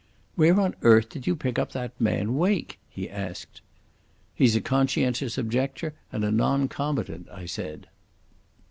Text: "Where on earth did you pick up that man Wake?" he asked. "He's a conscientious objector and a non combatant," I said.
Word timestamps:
"Where 0.33 0.59
on 0.59 0.73
earth 0.81 1.09
did 1.09 1.27
you 1.27 1.35
pick 1.35 1.59
up 1.59 1.73
that 1.73 1.91
man 2.01 2.35
Wake?" 2.35 2.79
he 2.89 3.07
asked. 3.07 3.61
"He's 4.33 4.55
a 4.55 4.59
conscientious 4.61 5.37
objector 5.37 5.93
and 6.11 6.23
a 6.23 6.31
non 6.31 6.69
combatant," 6.69 7.29
I 7.29 7.45
said. 7.45 7.85